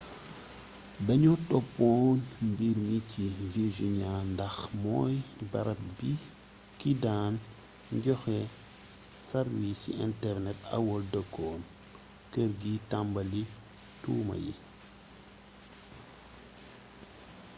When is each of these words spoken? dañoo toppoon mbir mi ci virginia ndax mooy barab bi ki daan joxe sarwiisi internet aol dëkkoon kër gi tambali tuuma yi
dañoo 1.07 1.37
toppoon 1.49 2.17
mbir 2.49 2.75
mi 2.87 2.97
ci 3.09 3.23
virginia 3.55 4.13
ndax 4.33 4.55
mooy 4.81 5.13
barab 5.51 5.79
bi 5.97 6.11
ki 6.79 6.91
daan 7.03 7.33
joxe 8.03 8.37
sarwiisi 9.27 9.91
internet 10.07 10.59
aol 10.75 11.01
dëkkoon 11.13 11.61
kër 12.33 12.49
gi 12.61 12.73
tambali 12.91 13.41
tuuma 14.01 14.35
yi 14.45 14.53